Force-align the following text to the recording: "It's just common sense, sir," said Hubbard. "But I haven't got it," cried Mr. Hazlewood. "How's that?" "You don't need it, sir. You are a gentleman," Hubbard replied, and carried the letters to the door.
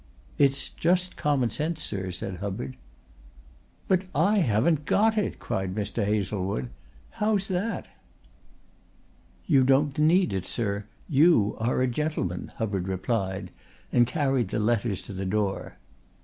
"It's 0.39 0.69
just 0.69 1.15
common 1.15 1.51
sense, 1.51 1.79
sir," 1.79 2.09
said 2.09 2.37
Hubbard. 2.37 2.75
"But 3.87 4.05
I 4.15 4.39
haven't 4.39 4.85
got 4.85 5.15
it," 5.15 5.37
cried 5.37 5.75
Mr. 5.75 6.03
Hazlewood. 6.03 6.69
"How's 7.11 7.47
that?" 7.49 7.85
"You 9.45 9.63
don't 9.63 9.99
need 9.99 10.33
it, 10.33 10.47
sir. 10.47 10.85
You 11.07 11.55
are 11.59 11.83
a 11.83 11.87
gentleman," 11.87 12.51
Hubbard 12.55 12.87
replied, 12.87 13.51
and 13.91 14.07
carried 14.07 14.47
the 14.47 14.57
letters 14.57 15.03
to 15.03 15.13
the 15.13 15.23
door. 15.23 15.77